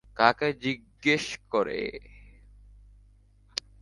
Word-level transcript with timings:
কাকে 0.17 0.49
জিজ্ঞেস 0.63 1.25
করে? 1.51 1.79